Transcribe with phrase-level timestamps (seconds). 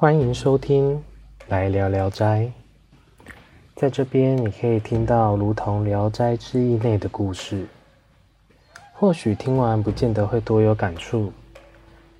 [0.00, 0.94] 欢迎收听
[1.48, 2.52] 《来聊聊斋》。
[3.74, 7.66] 在这边，你可以听到如同《聊斋志异》内的故事。
[8.92, 11.32] 或许听完不见得会多有感触，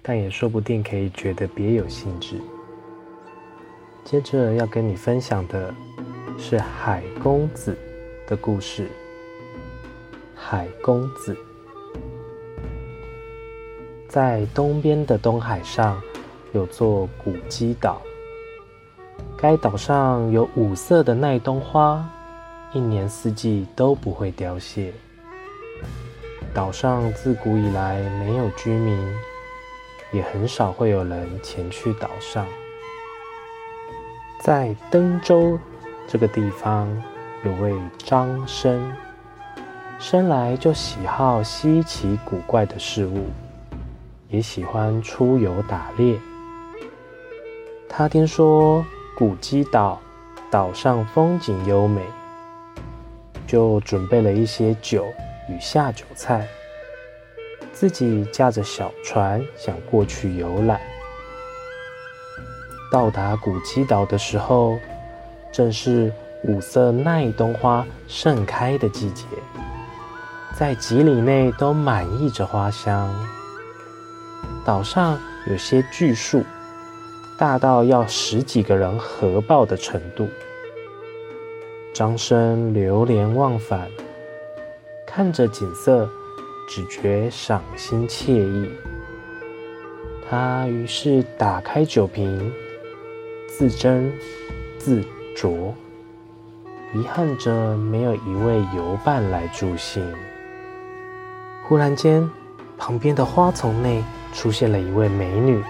[0.02, 2.40] 但也说不定可以觉得别有兴致。
[4.04, 5.72] 接着要跟你分享的
[6.36, 7.78] 是海公子
[8.26, 8.90] 的故事。
[10.34, 11.36] 海公子
[14.08, 16.02] 在东边的东海上
[16.58, 18.02] 有座古基岛，
[19.40, 22.04] 该岛上有五色的奈冬花，
[22.72, 24.92] 一年四季都不会凋谢。
[26.52, 28.98] 岛上自古以来没有居民，
[30.10, 32.44] 也很少会有人前去岛上。
[34.42, 35.56] 在登州
[36.08, 36.88] 这个地方，
[37.44, 38.92] 有位张生，
[40.00, 43.26] 生来就喜好稀奇古怪的事物，
[44.28, 46.18] 也喜欢出游打猎。
[47.98, 50.00] 他听说古基岛
[50.52, 52.00] 岛上风景优美，
[53.44, 55.04] 就准备了一些酒。
[55.48, 56.46] 与下酒菜，
[57.72, 60.80] 自己驾着小船想过去游览。
[62.92, 64.78] 到达古基岛的时候，
[65.50, 66.12] 正是
[66.44, 69.24] 五色奈冬花盛开的季节，
[70.56, 73.12] 在几里内都满溢着花香。
[74.64, 76.44] 岛上有些巨树，
[77.38, 80.28] 大到要十几个人合抱的程度。
[81.94, 83.88] 张生流连忘返。
[85.06, 86.08] 看着景色，
[86.68, 88.68] 只觉赏心惬意。
[90.28, 92.52] 他于是打开酒瓶，
[93.48, 94.10] 自斟
[94.76, 95.02] 自
[95.36, 95.72] 酌，
[96.92, 100.04] 遗憾着没有一位游伴来助兴。
[101.66, 102.28] 忽然间，
[102.76, 105.62] 旁边的花丛内出现了一位美女，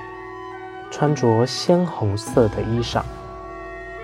[0.91, 3.03] 穿着鲜红色的衣裳，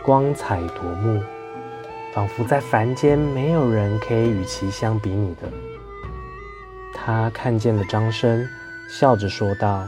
[0.04, 1.22] 光彩夺目。
[2.14, 5.48] 仿佛在凡间没有人可以与其相比拟的。
[6.94, 8.46] 他看见了张生，
[8.88, 9.84] 笑着说道：“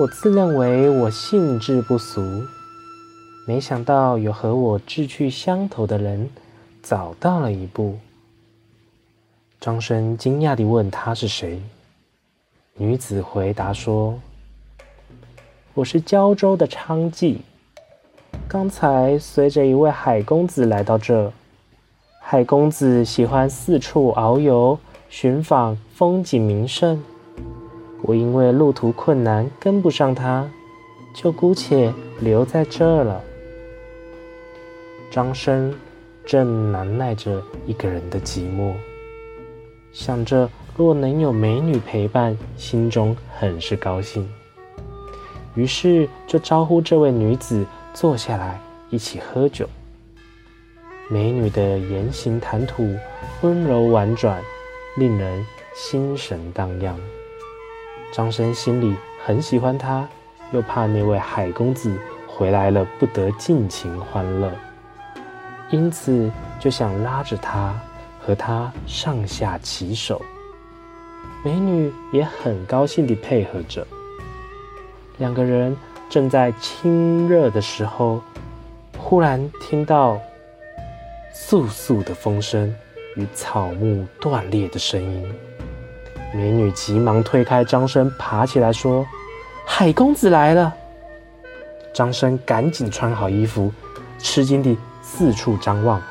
[0.00, 2.42] 我自认为我兴致不俗，
[3.46, 6.30] 没想到有和我志趣相投的人
[6.82, 7.98] 早到了一步。”
[9.60, 11.62] 张生惊讶地问他是谁，
[12.76, 14.18] 女子回答说
[15.80, 17.38] ：“我是胶州的昌妓。”
[18.46, 21.32] 刚才随着一位海公子来到这，
[22.20, 27.02] 海公子喜欢四处遨游，寻访风景名胜。
[28.02, 30.46] 我因为路途困难跟不上他，
[31.14, 31.90] 就姑且
[32.20, 33.22] 留在这了。
[35.10, 35.74] 张生
[36.26, 38.74] 正难耐着一个人的寂寞，
[39.92, 40.46] 想着
[40.76, 44.28] 若能有美女陪伴，心中很是高兴，
[45.60, 47.66] 于是就招呼这位女子。
[47.92, 48.58] 坐下来
[48.90, 49.68] 一起喝酒。
[51.10, 52.88] 美女的言行谈吐
[53.42, 54.40] 温柔婉转，
[54.96, 55.44] 令人
[55.74, 56.96] 心神荡漾。
[58.12, 58.94] 张生心里
[59.26, 60.08] 很喜欢她，
[60.52, 61.92] 又怕那位海公子
[62.28, 64.52] 回来了不得尽情欢乐，
[65.70, 67.76] 因此就想拉着她
[68.24, 70.22] 和她上下其手。
[71.44, 73.84] 美女也很高兴地配合着，
[75.20, 75.76] 两个人。
[76.08, 78.20] 正在亲热的时候，
[78.98, 80.18] 忽然听到
[81.32, 82.74] 簌簌的风声
[83.14, 85.24] 与草木断裂的声音。
[86.34, 89.06] 美女急忙推开张生，爬起来说
[89.64, 90.74] ：“海公子来了。”
[91.94, 93.72] 张生赶紧穿好衣服，
[94.18, 96.02] 吃惊地四处张望。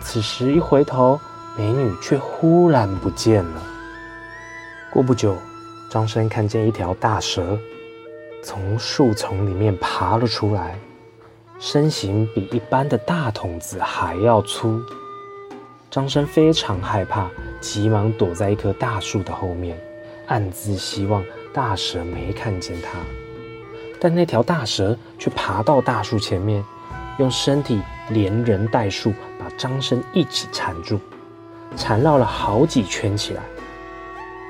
[0.00, 1.20] 此时一回头，
[1.58, 3.62] 美女却忽然不见了。
[4.90, 5.36] 过不久，
[5.90, 7.58] 张生看见一条大蛇。
[8.44, 10.78] 从树丛里面爬了出来，
[11.58, 14.82] 身形比一般的大筒子还要粗。
[15.90, 19.78] 张生非常害怕，急忙躲在一棵大树的后面，
[20.26, 22.98] 暗自希望大蛇没看见他。
[23.98, 26.62] 但那条大蛇却爬到大树前面，
[27.16, 27.80] 用身体
[28.10, 31.00] 连人带树把张生一起缠住，
[31.78, 33.42] 缠绕了好几圈起来。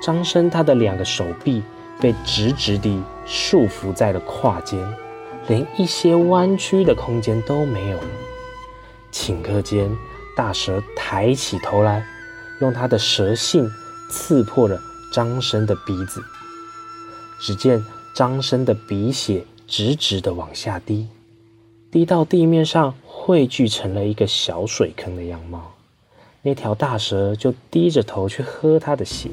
[0.02, 1.62] 张生他的两个手臂。
[2.00, 4.78] 被直直地束缚在了胯间，
[5.48, 8.08] 连一些弯曲的空间都没有了。
[9.12, 9.90] 顷刻间，
[10.36, 12.04] 大蛇抬起头来，
[12.60, 13.66] 用它的蛇信
[14.10, 14.78] 刺破了
[15.12, 16.22] 张生的鼻子。
[17.40, 17.82] 只见
[18.14, 21.08] 张生的鼻血直直地往下滴，
[21.90, 25.74] 滴到地面上汇聚成了一个小水坑的样貌。
[26.42, 29.30] 那条大蛇就低着头去喝他的血。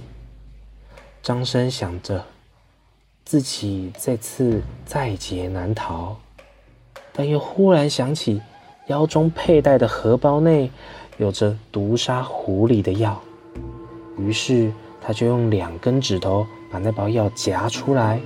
[1.21, 2.25] 张生想着。
[3.23, 6.15] 自己这次在劫难逃，
[7.13, 8.41] 但又忽然想起
[8.87, 10.69] 腰中佩戴的荷包内
[11.17, 13.21] 有着毒杀狐狸的药，
[14.17, 18.19] 于是他就用两根指头把那包药夹出来，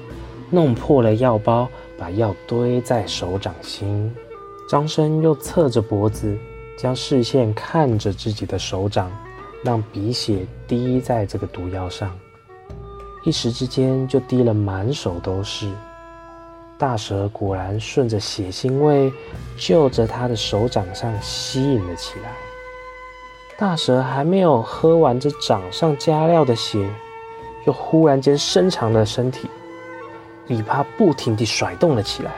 [0.49, 4.11] 弄破了药包，把药堆在手掌心。
[4.67, 6.35] 张生又侧着脖子，
[6.77, 9.11] 将视线看着自己的手掌，
[9.63, 12.17] 让鼻血滴在这个毒药上。
[13.25, 15.67] 一时之间就滴了满手都是，
[16.77, 19.11] 大蛇果然顺着血腥味，
[19.57, 22.29] 就着他的手掌上吸引了起来。
[23.57, 26.87] 大蛇还没有喝完这掌上加料的血，
[27.65, 29.49] 又忽然间伸长了身体，
[30.49, 32.31] 尾巴不停地甩动了起来，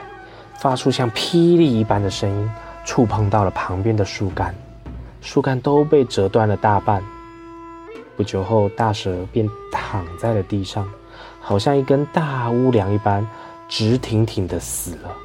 [0.58, 2.50] 发出像霹雳一般的声音，
[2.86, 4.54] 触碰到了旁边的树干，
[5.20, 7.02] 树干都被折断了大半。
[8.18, 10.90] 不久后，大蛇便躺在了地上，
[11.40, 13.24] 好像一根大屋梁一般，
[13.68, 15.16] 直挺挺的死了。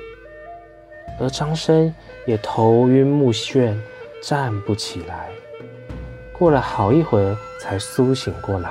[1.19, 1.91] 而张生
[2.27, 3.75] 也头晕目眩，
[4.21, 5.27] 站不起来。
[6.37, 8.69] 过了好一会儿，才苏醒过来。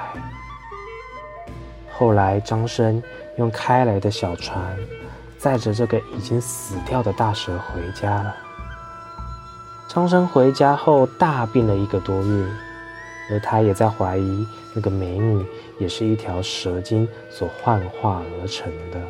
[1.93, 3.03] 后来，张生
[3.39, 4.57] 用开来的小船，
[5.37, 8.37] 载着这个已经死掉的大蛇回家了。
[9.89, 12.47] 张生回家后，大病了一个多月。
[13.33, 15.45] 而他也在怀疑，那个美女
[15.79, 19.01] 也是一条蛇精所幻化而成的。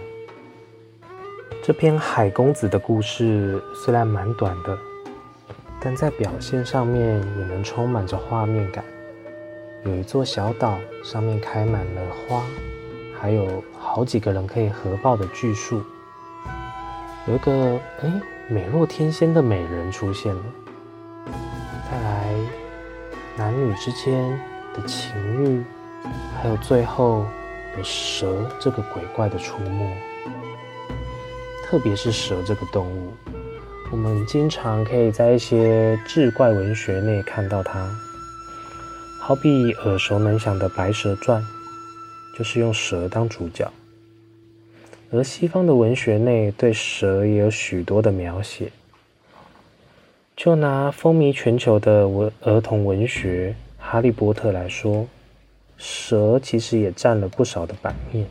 [1.62, 4.78] 这篇海公子的故事虽然蛮短的，
[5.80, 8.84] 但在表现上面也能充满着画面感。
[9.84, 12.42] 有一座小岛，上面开满了花，
[13.18, 15.82] 还有好几个人可以合抱的巨树。
[17.26, 20.42] 有一个哎美若天仙的美人出现了。
[23.36, 24.38] 男女之间
[24.74, 25.10] 的情
[25.42, 25.64] 欲，
[26.36, 27.24] 还有最后
[27.78, 29.96] 有蛇这个鬼怪的出没，
[31.64, 33.12] 特别是蛇这个动物，
[33.90, 37.88] 我们经常可以在一些志怪文学内看到它，
[39.18, 41.40] 好比耳熟能详的《白蛇传》，
[42.38, 43.66] 就是用蛇当主角。
[45.10, 48.70] 而西方的文学内对蛇也有许多的描写。
[50.34, 55.06] 就拿风靡全球的文儿童文学《哈利波特》来说，
[55.76, 58.26] 蛇其实也占了不少的版面。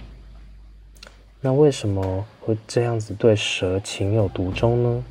[1.39, 5.03] 那为什么会这样子对蛇情有独钟呢？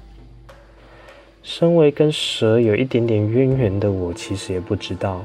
[1.43, 5.25] 身为跟蛇有一点点渊源的我，其实也不知道。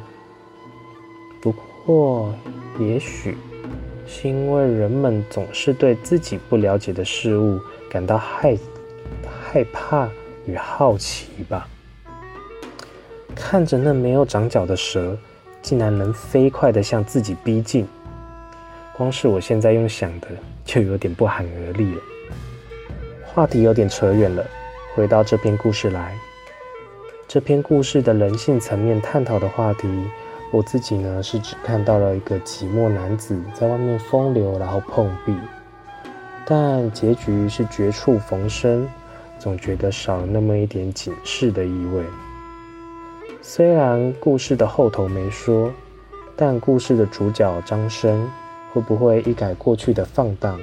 [1.41, 1.53] 不
[1.85, 2.33] 过，
[2.79, 3.35] 也许
[4.07, 7.59] 是因为人们总是对自己不了解的事物
[7.89, 8.55] 感到害
[9.27, 10.07] 害怕。
[10.45, 11.67] 与好奇吧，
[13.35, 15.17] 看着那没有长脚的蛇，
[15.61, 17.87] 竟然能飞快地向自己逼近，
[18.95, 20.27] 光是我现在用想的
[20.63, 22.01] 就有点不寒而栗了。
[23.25, 24.45] 话题有点扯远了，
[24.93, 26.15] 回到这篇故事来。
[27.27, 29.89] 这篇故事的人性层面探讨的话题，
[30.53, 35.35] 我自己呢是只看到了一个寂寞男子在外面风流，然后碰壁，
[36.45, 38.87] 但结局是绝处逢生。
[39.39, 42.03] 总觉得少了那么一点警示的意味。
[43.41, 45.71] 虽然故事的后头没说，
[46.35, 48.27] 但故事的主角张生
[48.73, 50.59] 会不会一改过去的放荡，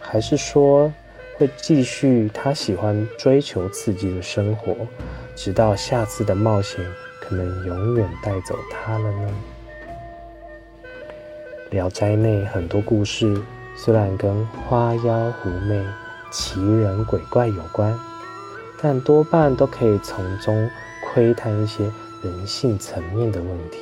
[0.00, 0.92] 还是说
[1.38, 4.76] 会继续他喜欢追求刺激的生活，
[5.34, 6.84] 直到下次的冒险
[7.20, 9.30] 可能永远带走他了呢？
[11.72, 13.40] 《聊斋》内很多故事
[13.74, 15.82] 虽然跟花妖狐媚。
[16.38, 17.98] 奇人鬼怪有关，
[18.82, 20.68] 但多半都可以从中
[21.02, 21.90] 窥探一些
[22.22, 23.78] 人性层面的问题。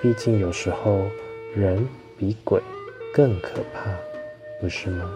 [0.00, 1.08] 毕竟有时候
[1.52, 1.84] 人
[2.16, 2.62] 比鬼
[3.12, 3.90] 更可怕，
[4.60, 5.10] 不是吗？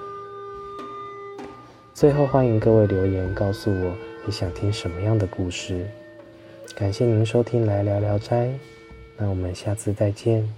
[1.95, 3.93] 最后欢迎各位留言告诉我
[4.27, 5.87] 你想听什么样的故事。
[6.75, 8.47] 感谢您收听《来聊聊斋》，
[9.17, 10.53] 那我们下次再见。